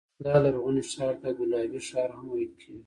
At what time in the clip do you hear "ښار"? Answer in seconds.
0.91-1.15, 1.89-2.09